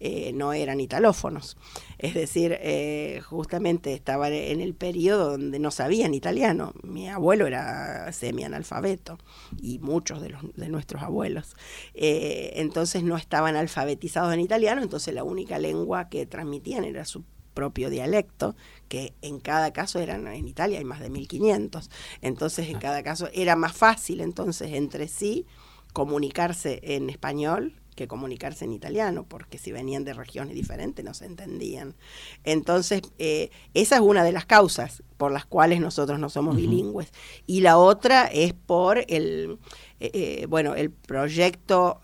[0.00, 1.56] eh, no eran italófonos.
[1.98, 6.72] Es decir, eh, justamente estaban en el periodo donde no sabían italiano.
[6.82, 9.18] Mi abuelo era semi-analfabeto
[9.60, 11.56] y muchos de, los, de nuestros abuelos.
[11.94, 17.24] Eh, entonces no estaban alfabetizados en italiano, entonces la única lengua que transmitían era su
[17.54, 18.54] propio dialecto,
[18.86, 21.90] que en cada caso eran en Italia hay más de 1500.
[22.22, 25.44] Entonces en cada caso era más fácil entonces entre sí
[25.92, 31.26] comunicarse en español que comunicarse en italiano, porque si venían de regiones diferentes no se
[31.26, 31.96] entendían.
[32.44, 37.12] Entonces, eh, esa es una de las causas por las cuales nosotros no somos bilingües.
[37.44, 39.58] Y la otra es por el,
[39.98, 42.00] eh, eh, bueno, el proyecto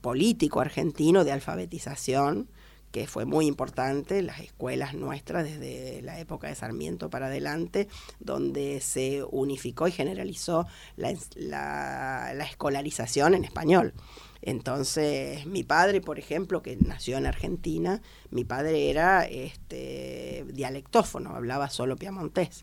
[0.00, 2.48] político argentino de alfabetización,
[2.92, 7.88] que fue muy importante, las escuelas nuestras desde la época de Sarmiento para adelante,
[8.20, 13.94] donde se unificó y generalizó la, la escolarización en español.
[14.42, 21.70] Entonces, mi padre, por ejemplo, que nació en Argentina, mi padre era este, dialectófono, hablaba
[21.70, 22.62] solo piamontés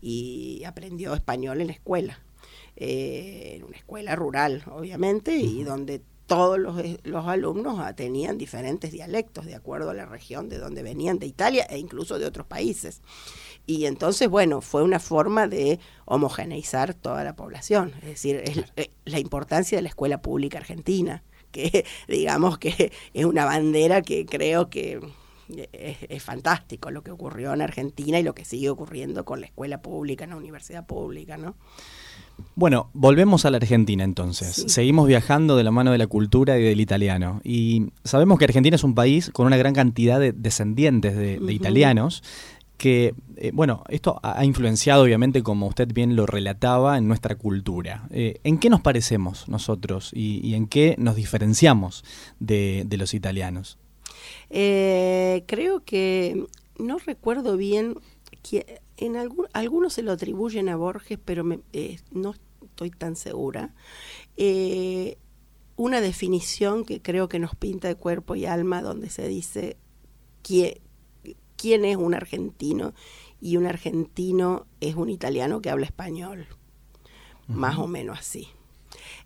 [0.00, 2.20] y aprendió español en la escuela,
[2.76, 9.46] eh, en una escuela rural, obviamente, y donde todos los, los, alumnos tenían diferentes dialectos
[9.46, 13.02] de acuerdo a la región de donde venían, de Italia e incluso de otros países.
[13.66, 19.18] Y entonces, bueno, fue una forma de homogeneizar toda la población, es decir, es la
[19.18, 25.00] importancia de la escuela pública argentina, que digamos que es una bandera que creo que
[25.72, 29.82] es, fantástico lo que ocurrió en Argentina y lo que sigue ocurriendo con la escuela
[29.82, 31.56] pública, en la universidad pública, ¿no?
[32.54, 34.64] Bueno, volvemos a la Argentina entonces.
[34.68, 37.40] Seguimos viajando de la mano de la cultura y del italiano.
[37.44, 42.22] Y sabemos que Argentina es un país con una gran cantidad de descendientes de, italianos
[42.76, 48.08] que, eh, bueno, esto ha influenciado obviamente, como usted bien lo relataba, en nuestra cultura.
[48.10, 52.04] Eh, ¿En qué nos parecemos nosotros y, en qué nos diferenciamos
[52.38, 53.78] de los italianos?
[54.50, 56.44] Eh, creo que
[56.78, 57.94] no recuerdo bien
[58.42, 63.74] que en algún, algunos se lo atribuyen a Borges, pero eh, no estoy tan segura.
[64.36, 65.16] Eh,
[65.76, 69.78] una definición que creo que nos pinta de cuerpo y alma, donde se dice
[70.42, 70.74] quién,
[71.56, 72.92] quién es un argentino
[73.40, 76.46] y un argentino es un italiano que habla español,
[77.46, 78.48] más o menos así.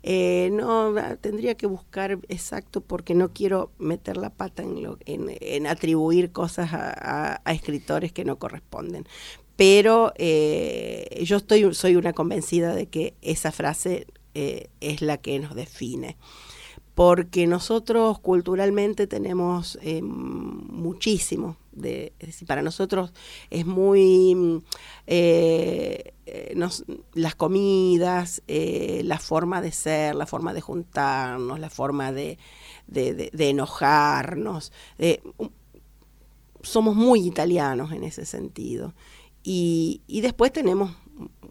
[0.07, 5.65] Eh, no, tendría que buscar exacto porque no quiero meter la pata en, lo, en,
[5.65, 9.07] atribuir cosas a, escritores que no corresponden.
[9.55, 15.39] Pero eh, yo estoy, soy una convencida de que esa frase eh, es la que
[15.39, 16.17] nos define
[16.93, 22.13] porque nosotros culturalmente tenemos muchísimo de,
[22.47, 23.13] para nosotros
[23.49, 24.63] es muy
[25.07, 26.57] eh, eh,
[27.13, 32.37] las comidas, eh, la forma de ser, la forma de juntarnos, la forma de,
[32.91, 34.71] enojarnos.
[36.61, 38.93] somos muy italianos en ese sentido.
[39.43, 40.91] Y, y después tenemos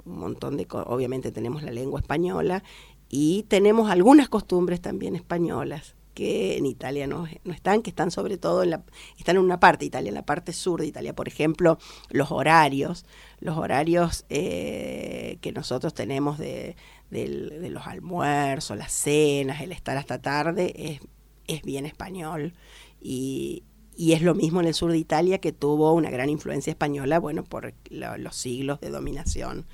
[0.04, 2.64] un montón de, obviamente tenemos la lengua española
[3.08, 8.62] y tenemos algunas costumbres también españolas que en Italia no, están, que están sobre todo
[8.62, 8.84] en la,
[9.18, 11.14] están en una parte de Italia, en la parte sur de Italia.
[11.14, 11.78] Por ejemplo,
[12.10, 13.04] los horarios,
[13.40, 16.76] los horarios eh, que nosotros tenemos de,
[17.10, 21.00] los almuerzos, las cenas, el estar hasta tarde, es,
[21.46, 22.54] es bien español.
[23.00, 23.64] Y,
[23.96, 27.18] y, es lo mismo en el sur de Italia que tuvo una gran influencia española,
[27.18, 29.66] bueno, por los siglos de dominación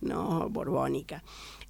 [0.00, 1.24] no borbónica.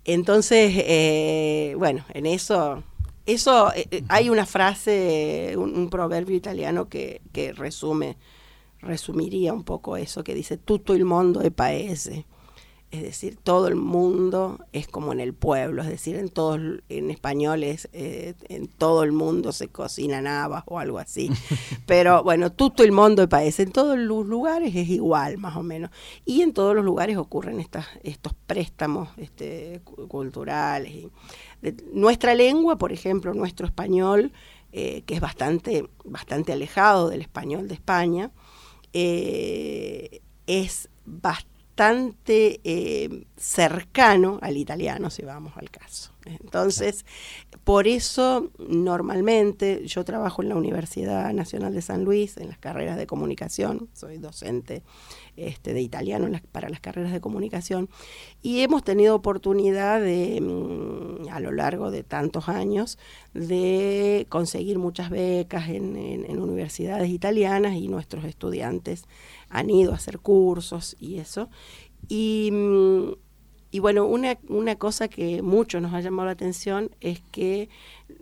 [0.05, 2.83] Entonces, eh, bueno, en eso
[3.27, 8.17] eso, eh, eh, hay una frase, un, proverbio italiano que, que, resume,
[8.81, 12.27] resumiría un poco eso, que dice, tutto il mondo è paese.
[12.95, 17.11] Es decir, todo el mundo es como en el pueblo, es decir, en todos, en
[17.11, 21.29] español es, eh, en todo el mundo se cocinan habas o algo así.
[21.87, 25.91] Pero bueno, tutto el mundo paese, en todos los lugares es igual, más o menos.
[26.25, 30.93] Y en todos los lugares ocurren estas, estos préstamos este, culturales.
[30.93, 31.11] Y,
[31.93, 34.31] nuestra lengua, por ejemplo, nuestro español,
[34.71, 38.31] eh, que es bastante, bastante alejado del español de España,
[38.93, 46.13] eh, es bastante eh, cercano al italiano, si vamos al caso.
[46.25, 47.05] Entonces,
[47.65, 52.97] por eso normalmente yo trabajo en la Universidad Nacional de San Luis, en las carreras
[52.97, 54.83] de comunicación, soy docente
[55.37, 57.89] este, de italiano para las carreras de comunicación
[58.43, 62.99] y hemos tenido oportunidad mm, a lo largo de tantos años,
[63.33, 65.95] de conseguir muchas becas en,
[66.39, 69.05] universidades italianas y nuestros estudiantes
[69.49, 71.49] han ido a hacer cursos y eso.
[72.09, 73.13] Y, mm,
[73.71, 77.69] y bueno, una, una cosa que mucho nos ha llamado la atención es que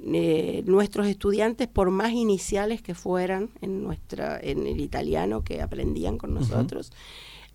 [0.05, 6.18] eh, nuestros estudiantes, por más iniciales que fueran en, nuestra, en el italiano que aprendían
[6.18, 6.92] con nosotros,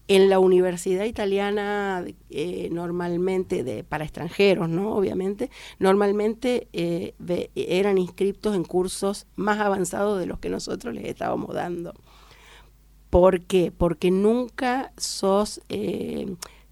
[0.07, 7.13] en la universidad italiana eh, normalmente de para extranjeros no obviamente normalmente eh,
[7.55, 11.93] eran inscriptos en cursos más avanzados de los que nosotros les estábamos dando
[13.09, 13.73] ¿por qué?
[13.77, 15.59] porque nunca sos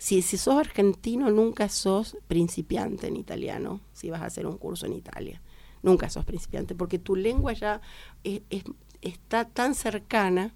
[0.05, 4.85] si, si sos argentino, nunca sos principiante en italiano, si vas a hacer un curso
[4.85, 5.41] en Italia.
[5.85, 7.79] Nunca sos principiante, porque tu lengua ya
[9.01, 10.51] está tan cercana,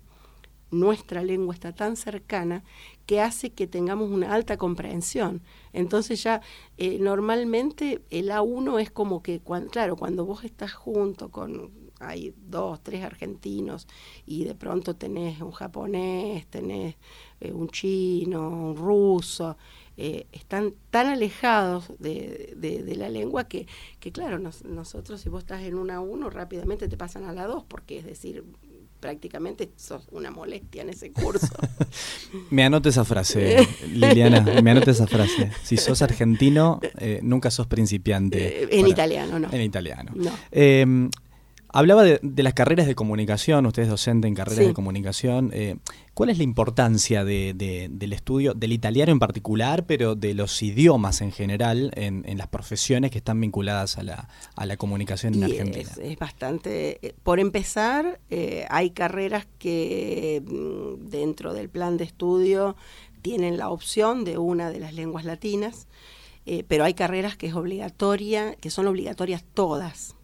[0.72, 2.64] nuestra lengua está tan cercana,
[3.06, 5.44] que hace que tengamos una alta comprensión.
[5.72, 6.42] Entonces ya
[6.78, 9.40] eh, normalmente el A1 es como que,
[9.72, 13.88] claro, cuando vos estás junto con, hay dos, tres argentinos
[14.26, 16.96] y de pronto tenés un japonés, tenés
[17.40, 19.58] eh, un chino, un ruso,
[20.02, 23.68] eh, están tan alejados de, de, la lengua que,
[24.00, 27.66] que claro, nosotros si vos estás en una uno, rápidamente te pasan a la dos,
[27.68, 28.46] porque es decir,
[29.02, 31.54] prácticamente sos una molestia en ese curso.
[32.50, 35.52] me anoto esa frase, Liliana, me anoto esa frase.
[35.64, 38.64] Si sos argentino, eh, nunca sos principiante.
[38.64, 39.52] Eh, en italiano, no.
[39.52, 40.14] En italiano.
[40.16, 40.32] No.
[41.72, 45.52] Hablaba de, las carreras de comunicación, usted es docente en carreras de comunicación.
[45.54, 45.76] Eh,
[46.16, 51.32] ¿Cuál es la importancia del estudio del italiano en particular, pero de los idiomas en
[51.32, 55.92] general en, las profesiones que están vinculadas a la, comunicación en Argentina?
[56.02, 57.06] Es, bastante.
[57.06, 62.76] Eh, por empezar, eh, hay carreras que mm, dentro del plan de estudio
[63.22, 65.88] tienen la opción de una de las lenguas latinas,
[66.68, 70.16] pero hay carreras que es obligatoria, que son obligatorias todas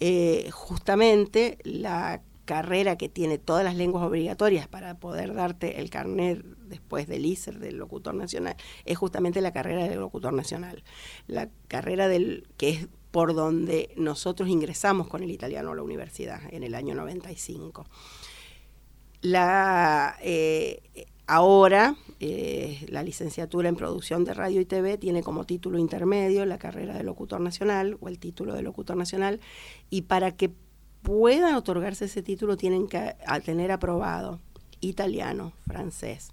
[0.00, 6.44] eh, justamente la carrera que tiene todas las lenguas obligatorias para poder darte el carnet
[6.66, 10.82] después del ISER, del locutor nacional, es justamente la carrera del locutor nacional.
[11.26, 16.40] La carrera del que es por donde nosotros ingresamos con el italiano a la universidad
[16.50, 17.86] en el año 95.
[19.20, 20.82] La, eh,
[21.26, 26.58] Ahora, eh, la licenciatura en producción de radio y TV tiene como título intermedio la
[26.58, 29.40] carrera de locutor nacional o el título de locutor nacional
[29.88, 30.52] y para que
[31.02, 34.40] puedan otorgarse ese título tienen que tener aprobado
[34.80, 36.30] italiano, francés,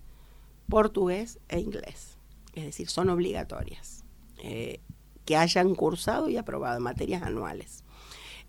[0.67, 2.17] portugués e inglés.
[2.53, 4.03] Es decir, son obligatorias.
[4.41, 4.79] Eh,
[5.25, 7.83] que hayan cursado y aprobado materias anuales.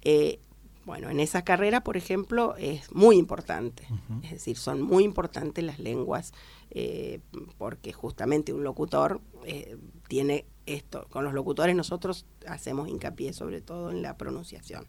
[0.01, 0.41] Eh,
[0.85, 3.87] bueno, en esa carrera, por ejemplo, es muy importante.
[4.23, 6.33] Es decir, son muy importantes las lenguas
[6.71, 7.21] eh,
[7.59, 9.77] porque justamente un locutor eh,
[10.09, 11.07] tiene esto.
[11.11, 14.87] Con los locutores nosotros hacemos hincapié sobre todo en la pronunciación.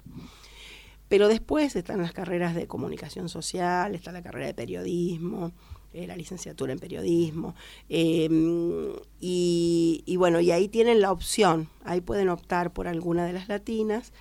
[1.09, 5.51] Pero después están las carreras de comunicación social, está la carrera de periodismo,
[5.91, 7.53] eh, la licenciatura en periodismo.
[7.89, 13.33] Em, y, y, bueno, y ahí tienen la opción, ahí pueden optar por alguna de
[13.33, 14.13] las latinas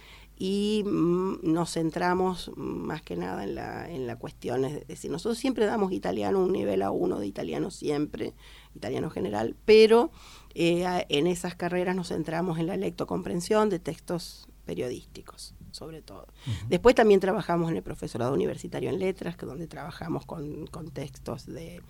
[0.42, 5.36] y mm, nos centramos más que nada en la, en la cuestión, es decir, nosotros
[5.36, 8.32] siempre damos italiano, un nivel A1 de italiano siempre,
[8.74, 10.10] italiano general, pero
[10.54, 16.26] eh, en esas carreras nos centramos en la lectocomprensión de textos periodísticos, sobre todo.
[16.68, 21.46] Después también trabajamos en el profesorado universitario en letras, que donde trabajamos con, con textos
[21.46, 21.82] de,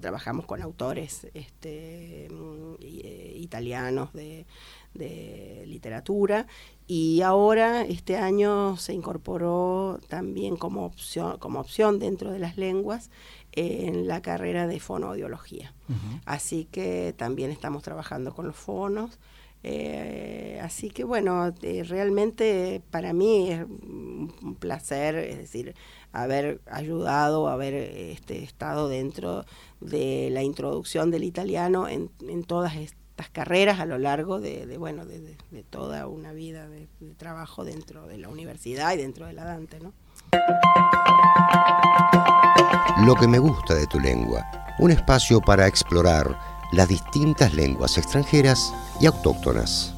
[0.00, 4.46] trabajamos con autores este, mm, eh, italianos de,
[4.94, 6.46] de literatura
[6.86, 13.10] y ahora este año se incorporó también como opción, como opción dentro de las lenguas
[13.52, 15.74] en la carrera de fonoaudiología.
[16.26, 19.18] Así que también estamos trabajando con los fonos.
[19.62, 25.74] Eh, así que bueno, eh, realmente para mí es un placer, es decir,
[26.12, 29.44] haber ayudado, haber este, estado dentro
[29.80, 32.08] de la introducción del italiano en,
[32.44, 35.36] todas estas carreras a lo largo de, bueno de,
[35.68, 39.92] toda una vida de, trabajo dentro de la universidad y dentro de la Dante, ¿no?
[43.04, 44.42] Lo que me gusta de tu lengua,
[44.78, 46.38] un espacio para explorar
[46.72, 49.94] las distintas lenguas extranjeras y autóctonas.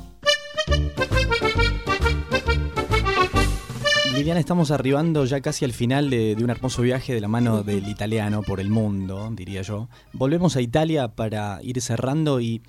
[4.14, 7.88] Liliana, estamos arribando ya casi al final de, un hermoso viaje de la mano del
[7.88, 9.88] italiano por el mundo, diría yo.
[10.12, 12.60] Volvemos a Italia para ir cerrando y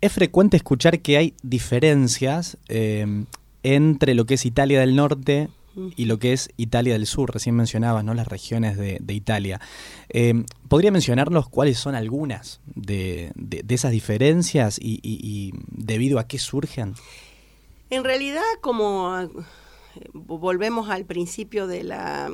[0.00, 3.24] es frecuente escuchar que hay diferencias eh,
[3.62, 5.48] entre lo que es Italia del Norte
[5.96, 7.32] y lo que es Italia del Sur.
[7.32, 8.14] Recién mencionabas ¿no?
[8.14, 9.60] las regiones de, Italia.
[10.08, 13.32] Eh, ¿Podría mencionarnos cuáles son algunas de,
[13.68, 16.94] esas diferencias y, debido a qué surgen?
[17.90, 19.28] En realidad, como eh,
[20.12, 22.30] volvemos al principio de, la,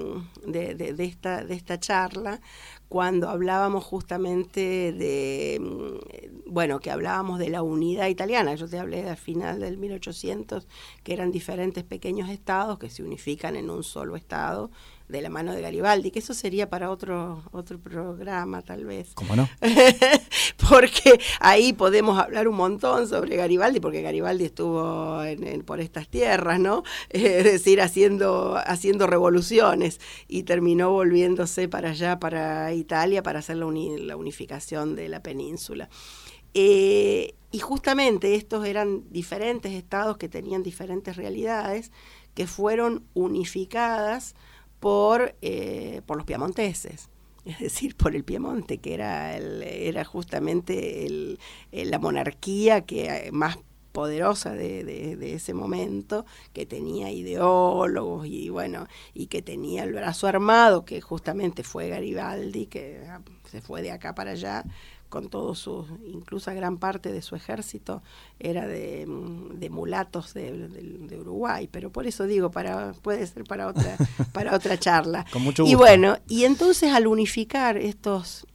[0.46, 2.40] de, esta, de esta charla,
[2.88, 8.54] cuando hablábamos justamente de, mm, bueno, que hablábamos de la unidad italiana.
[8.54, 10.66] Yo te hablé al final del 1800,
[11.02, 14.70] que eran diferentes pequeños estados que se unifican en un solo estado
[15.08, 19.10] de la mano de Garibaldi, que eso sería para otro, otro programa tal vez.
[19.14, 19.48] ¿Cómo no?
[20.68, 25.22] porque ahí podemos hablar un montón sobre Garibaldi, porque Garibaldi estuvo
[25.64, 26.82] por estas tierras, ¿no?
[27.10, 33.66] es decir, haciendo, haciendo revoluciones y terminó volviéndose para allá, para Italia, para hacer la,
[34.16, 35.88] unificación de la península.
[36.54, 41.92] Eh, y justamente estos eran diferentes estados que tenían diferentes realidades,
[42.34, 44.34] que fueron unificadas
[44.80, 47.08] por, eh, por los piamonteses,
[47.44, 51.38] es decir, por el Piemonte, que era, era justamente
[51.72, 53.58] la monarquía que eh, más
[53.92, 60.84] poderosa de, ese momento, que tenía ideólogos y bueno, y que tenía el brazo armado,
[60.84, 63.02] que justamente fue Garibaldi, que
[63.50, 64.64] se fue de acá para allá
[65.08, 68.02] con todo su, incluso gran parte de su ejército
[68.38, 69.06] era de,
[69.70, 73.96] mulatos de, Uruguay, pero por eso digo, para, puede ser para otra,
[74.32, 75.26] para otra charla.
[75.64, 78.46] Y bueno, y entonces al unificar estos,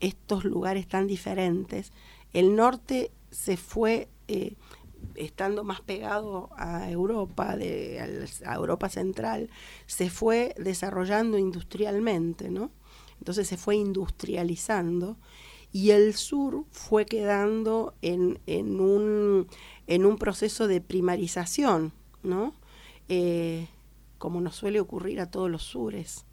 [0.00, 1.92] estos lugares tan diferentes,
[2.32, 4.54] el norte se fue eh,
[5.14, 9.50] estando más pegado a Europa, de, a Europa central,
[9.86, 12.70] se fue desarrollando industrialmente, ¿no?
[13.18, 15.16] Entonces se fue industrializando
[15.72, 19.48] y el sur fue quedando en, en, un,
[19.86, 21.92] en un proceso de primarización,
[22.22, 22.54] ¿no?
[23.08, 23.66] Eh,
[24.18, 26.24] como nos suele ocurrir a todos los sures.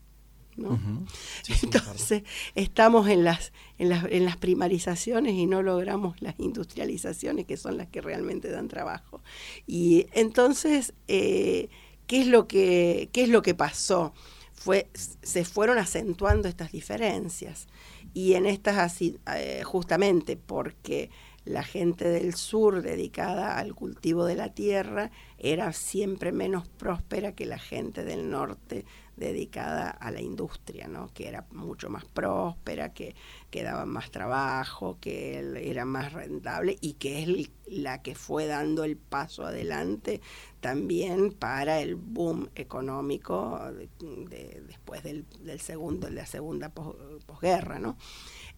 [1.64, 2.24] Entonces,
[2.56, 7.78] estamos en las, en, las, en las primarizaciones y no logramos las industrializaciones que son
[7.78, 9.22] las que realmente dan trabajo.
[9.66, 11.70] Y entonces, eh,
[12.08, 14.14] ¿qué, es lo que, ¿qué es lo que pasó?
[14.54, 17.68] Fue, se fueron acentuando estas diferencias
[18.14, 21.10] y en estas eh, justamente porque
[21.46, 27.46] la gente del sur dedicada al cultivo de la tierra era siempre menos próspera que
[27.46, 28.86] la gente del norte
[29.20, 31.12] dedicada a la industria, ¿no?
[31.14, 33.16] que era mucho más próspera, que,
[33.52, 35.40] daba más trabajo, que
[35.70, 40.22] era más rentable y que es la que fue dando el paso adelante
[40.62, 43.60] también para el boom económico
[44.00, 45.26] de, después del,
[45.60, 47.80] segundo, de la segunda posguerra.
[47.80, 47.98] ¿no?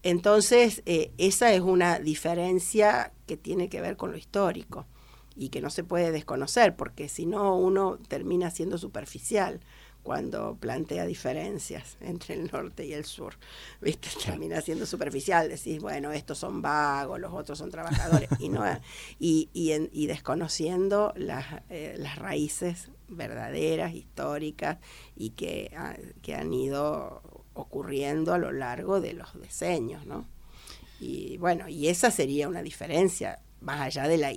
[0.04, 4.86] Entonces, eh, esa es una diferencia que tiene que ver con lo histórico
[5.36, 9.62] y que no se puede desconocer, porque si no uno termina siendo superficial
[10.04, 13.36] cuando plantea diferencias entre el norte y el sur.
[13.82, 14.10] ¿Viste?
[14.26, 18.64] Termina siendo superficial, decís, bueno, estos son vagos, los otros son trabajadores, y, no,
[19.20, 24.78] y, y, y desconociendo las, eh, las raíces verdaderas, históricas,
[25.16, 27.22] y que, ah, que han ido
[27.54, 30.28] ocurriendo a lo largo de los decenios, ¿no?
[31.00, 34.32] Y bueno, y esa sería una diferencia, más allá de la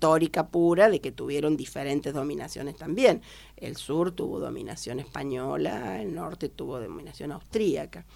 [0.00, 3.20] histórica pura, de que tuvieron diferentes dominaciones también.
[3.58, 8.06] El sur tuvo dominación española, el norte tuvo dominación austríaca.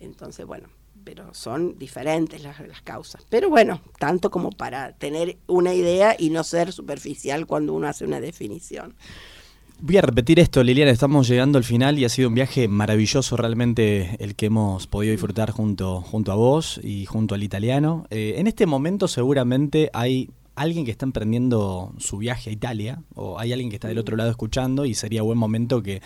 [0.00, 0.68] Entonces, bueno,
[1.04, 3.26] pero son diferentes las, las, causas.
[3.28, 8.06] Pero bueno, tanto como para tener una idea y no ser superficial cuando uno hace
[8.06, 8.94] una definición.
[9.78, 13.36] Voy a repetir esto, Liliana, estamos llegando al final y ha sido un viaje maravilloso
[13.36, 18.06] realmente el que hemos podido disfrutar junto, junto a vos y junto al italiano.
[18.08, 23.38] Eh, en este momento seguramente hay alguien que está emprendiendo su viaje a Italia o
[23.38, 26.02] hay alguien que está del otro lado escuchando y sería buen momento que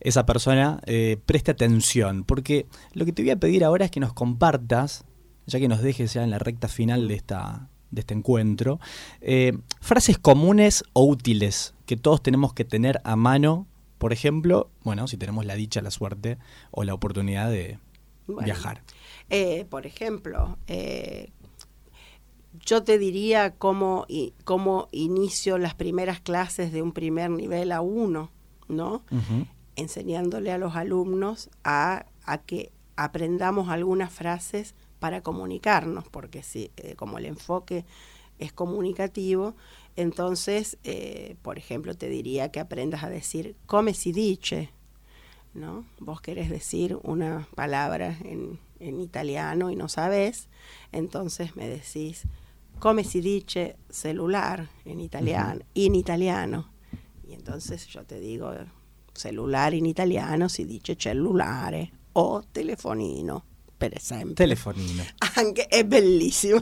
[0.00, 4.00] esa persona eh, preste atención, porque lo que te voy a pedir ahora es que
[4.00, 5.04] nos compartas,
[5.46, 8.78] ya que nos dejes ya en la recta final de esta, de este encuentro,
[9.22, 15.08] eh, frases comunes o útiles que todos tenemos que tener a mano, por ejemplo, bueno,
[15.08, 16.36] si tenemos la dicha, la suerte
[16.70, 17.78] o la oportunidad de
[18.26, 18.82] viajar.
[19.30, 20.58] Eh, por ejemplo,
[22.60, 24.06] yo te diría cómo,
[24.44, 28.30] cómo inicio las primeras clases de un primer nivel a uno,
[28.68, 29.02] ¿no?
[29.76, 36.94] Enseñándole a los alumnos a, a que aprendamos algunas frases para comunicarnos, porque si, eh,
[36.94, 37.84] como el enfoque
[38.38, 39.54] es comunicativo,
[39.96, 44.70] entonces, eh, por ejemplo, te diría que aprendas a decir come si dice,
[45.54, 45.84] ¿no?
[45.98, 50.48] Vos querés decir una palabra en, en italiano y no sabes,
[50.92, 52.26] entonces me decís
[52.84, 56.70] come si dice celular en italiano, in italiano.
[57.26, 58.52] Y entonces yo te digo
[59.14, 63.42] celular in italiano si dice cellulare o telefonino
[63.78, 64.34] per esempio.
[64.34, 65.02] Telefonino.
[65.36, 66.60] Anche, è bellissimo.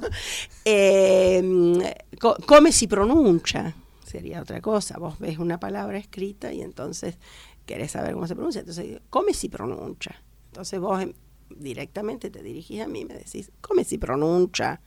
[0.63, 3.75] Eh, co come si pronuncia?
[4.05, 4.99] Sería otra cosa.
[4.99, 7.19] Vos ves una palabra escrita y entonces
[7.67, 8.61] querés saber cómo se pronuncia.
[8.61, 10.23] Entonces, ¿cómo se pronuncia?
[10.53, 11.05] Entonces vos
[11.49, 14.81] directamente te dirigís a mí y me decís, ¿cómo se pronuncia?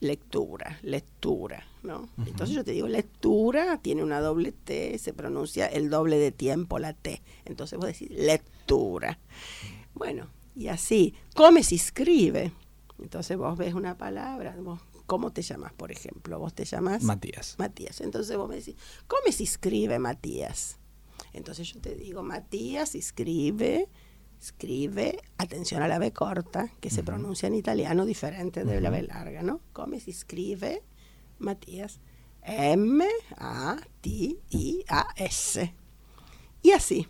[0.00, 2.00] Lectura, lectura, ¿no?
[2.00, 2.28] Uh -huh.
[2.28, 6.78] Entonces yo te digo, lectura tiene una doble T, se pronuncia el doble de tiempo
[6.78, 7.20] la T.
[7.44, 9.18] Entonces vos decís, lectura.
[9.94, 11.14] Bueno, y así.
[11.34, 12.52] Come si escribe.
[13.00, 16.38] Entonces vos ves una palabra, vos, ¿cómo te llamas, por ejemplo?
[16.38, 17.54] Vos te llamas Matías.
[17.58, 18.00] Matías.
[18.00, 18.76] Entonces vos me decís,
[19.06, 20.78] ¿cómo se escribe Matías?
[21.32, 23.88] Entonces yo te digo, Matías escribe,
[24.40, 26.94] escribe, atención a la B corta, que uh -huh.
[26.94, 28.82] se pronuncia en italiano diferente de uh -huh.
[28.82, 29.60] la B larga, ¿no?
[29.72, 30.82] ¿Cómo se escribe
[31.38, 32.00] Matías?
[32.42, 33.34] M-A-T-I-A-S.
[36.62, 37.06] Y así.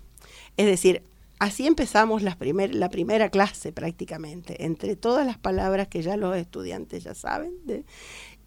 [0.57, 1.03] Es decir,
[1.39, 6.37] así empezamos la, primer, la primera clase prácticamente, entre todas las palabras que ya los
[6.37, 7.85] estudiantes ya saben, de,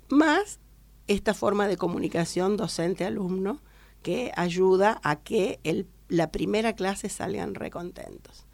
[0.09, 0.59] más
[1.07, 3.61] esta forma de comunicación docente-alumno
[4.01, 8.45] que ayuda a que el, la primera clase salgan recontentos.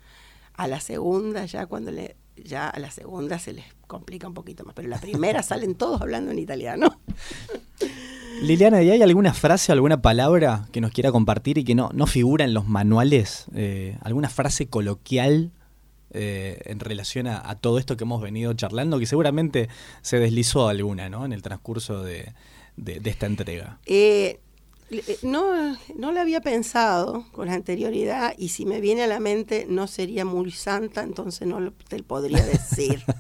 [0.58, 4.64] A la segunda, ya cuando le, ya a la segunda se les complica un poquito
[4.64, 7.00] más, pero la primera salen todos hablando en italiano.
[8.42, 12.06] Liliana, ¿y hay alguna frase, alguna palabra que nos quiera compartir y que no, no
[12.06, 13.46] figura en los manuales?
[13.56, 15.52] Eh, ¿Alguna frase coloquial
[16.12, 19.00] eh, en relación a, todo esto que hemos venido charlando?
[19.00, 19.70] Que seguramente
[20.02, 21.26] se deslizó alguna ¿no?
[21.26, 22.34] en el transcurso de,
[22.86, 23.80] esta entrega.
[23.88, 24.40] Eh,
[25.22, 29.88] no, no la había pensado con anterioridad y si me viene a la mente no
[29.88, 33.04] sería muy santa, entonces no te podría decir.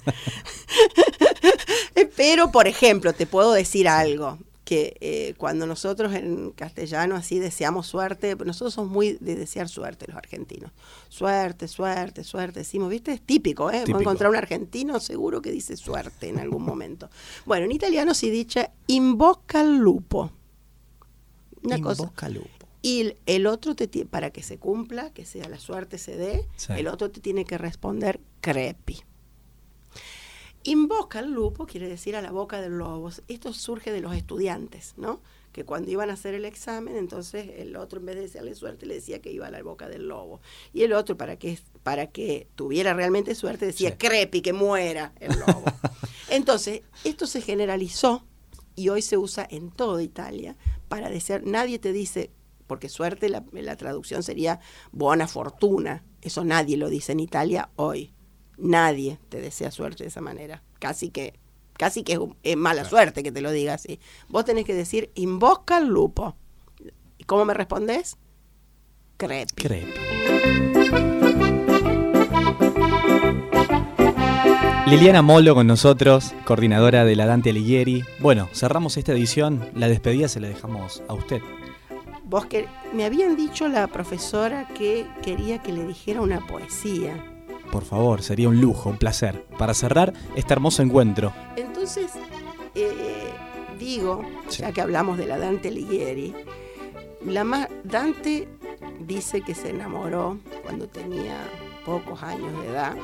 [2.15, 7.87] Pero, por ejemplo, te puedo decir algo que eh, cuando nosotros en castellano así deseamos
[7.87, 10.73] suerte, nosotros somos muy de desear suerte los argentinos.
[11.07, 13.13] Suerte, suerte, suerte, decimos, ¿viste?
[13.13, 13.85] Es típico, ¿eh?
[13.87, 17.09] A encontrar un argentino seguro que dice suerte en algún momento.
[17.45, 20.31] bueno, en italiano se dice invoca al lupo.
[21.67, 22.11] Una cosa.
[22.29, 22.67] lupo.
[22.81, 26.87] Y el otro, te para que se cumpla, que sea la suerte se dé, el
[26.87, 29.01] otro te tiene que responder crepi.
[30.63, 33.09] Invoca al lupo quiere decir a la boca del lobo.
[33.27, 35.21] Esto surge de los estudiantes, ¿no?
[35.53, 38.85] Que cuando iban a hacer el examen, entonces el otro en vez de decirle suerte
[38.85, 40.41] le decía que iba a la boca del lobo.
[40.73, 45.39] Y el otro, para que, para que tuviera realmente suerte, decía crepi, que muera el
[45.39, 45.63] lobo.
[46.29, 48.25] entonces, esto se generalizó
[48.77, 50.55] y hoy se usa en toda Italia
[50.87, 52.31] para decir, nadie te dice,
[52.65, 54.61] porque suerte la, la traducción sería
[54.93, 56.05] buena fortuna.
[56.21, 58.13] Eso nadie lo dice en Italia hoy
[58.57, 60.63] nadie te desea suerte de esa manera.
[60.79, 61.33] Casi que,
[61.73, 63.99] casi que es, mala suerte que te lo diga así.
[64.27, 66.35] Vos tenés que decir, invoca al lupo.
[67.17, 68.17] ¿Y cómo me respondes?
[69.17, 69.63] Crepi.
[69.63, 70.76] Crepi.
[74.89, 78.05] Liliana Molo con nosotros, coordinadora de la Dante Alighieri.
[78.19, 79.69] Bueno, cerramos esta edición.
[79.75, 81.41] La despedida se la dejamos a usted.
[82.23, 87.13] Vos que me habían dicho la profesora que quería que le dijera una poesía
[87.71, 91.33] por favor, sería un lujo, un placer, para cerrar este hermoso encuentro.
[91.55, 92.11] Entonces,
[92.75, 93.33] eh,
[93.77, 96.33] digo, ya que hablamos de la Dante Alighieri,
[97.25, 98.47] la Dante
[98.99, 101.37] dice que se enamoró cuando tenía
[101.85, 102.95] pocos años de edad,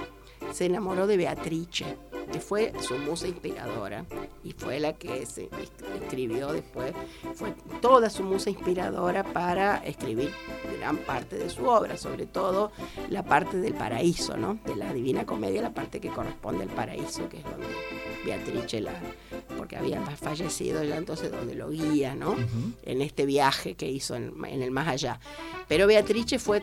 [0.52, 1.86] se enamoró de Beatrice
[2.32, 4.06] que fue su musa inspiradora
[4.44, 5.50] y fue la que se
[6.02, 6.94] escribió después,
[7.36, 10.32] fue toda su musa inspiradora para escribir
[10.78, 12.72] gran parte de su obra, sobre todo
[13.10, 14.60] la parte del paraíso, ¿no?
[14.66, 17.68] De la Divina Comedia, la parte que corresponde al paraíso, que es donde
[18.26, 18.94] Beatrice la
[19.58, 22.36] porque había fallecido ya entonces donde lo guía, ¿no?
[22.84, 25.20] En este viaje que hizo en, en el más allá.
[25.68, 26.62] Pero Beatrice fue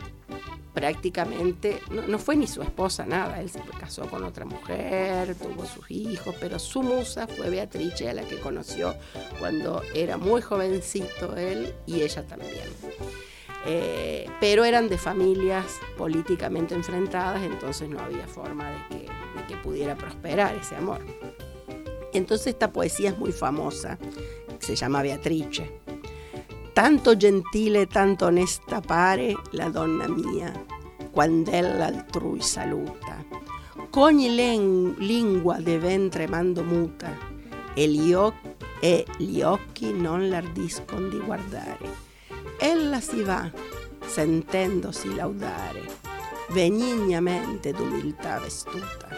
[0.74, 5.90] prácticamente, no, fue ni su esposa, nada, él se casó con otra mujer, tuvo sus
[5.90, 8.94] hijos, pero su musa fue Beatrice, a la que conoció
[9.38, 12.68] cuando era muy jovencito él y ella también.
[13.66, 15.66] Eh, pero eran de familias
[15.98, 21.04] políticamente enfrentadas, entonces no había forma de que, de que pudiera prosperar ese amor.
[22.12, 23.98] Entonces esta poesía es muy famosa,
[24.58, 25.70] se llama Beatrice
[26.74, 30.52] tanto gentile, tanto onesta pare la donna mia,
[31.12, 33.19] quando ella altrui saluta.
[33.90, 37.10] Cogni len, lingua de ventre mando muta,
[37.74, 42.08] e gli, occhi, e gli occhi non l'ardiscon di guardare.
[42.58, 43.50] Ella si va,
[44.06, 45.82] sentendosi laudare,
[46.52, 49.08] benignamente d'umiltà vestuta,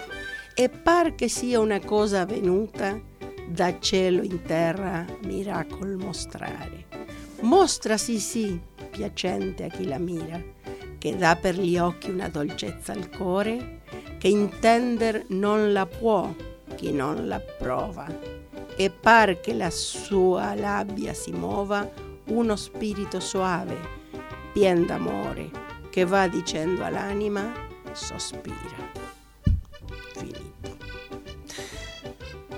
[0.55, 2.99] e par che sia una cosa venuta
[3.47, 6.87] da cielo in terra miracol mostrare
[7.43, 8.59] Mostra sì sì,
[8.91, 10.41] piacente a chi la mira,
[10.97, 13.81] che dà per gli occhi una dolcezza al cuore,
[14.23, 16.33] che intender non la può
[16.77, 18.07] chi non la prova,
[18.77, 21.91] e par che la sua labbia si muova
[22.27, 23.77] uno spirito soave,
[24.53, 25.51] pien d'amore,
[25.91, 27.53] che va dicendo all'anima,
[27.91, 28.91] sospira.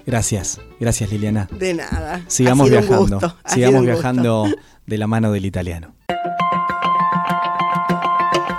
[0.05, 1.49] Gracias, gracias Liliana.
[1.51, 2.21] De nada.
[2.27, 4.49] Sigamos viajando, sigamos viajando
[4.85, 5.95] de la mano del italiano.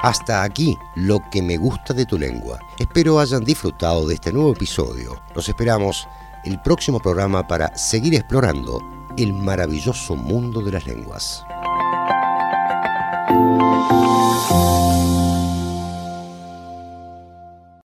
[0.05, 2.59] Hasta aquí lo que me gusta de tu lengua.
[2.77, 5.19] Espero hayan disfrutado de este nuevo episodio.
[5.33, 6.07] Los esperamos
[6.43, 8.79] el próximo programa para seguir explorando
[9.17, 11.43] el maravilloso mundo de las lenguas.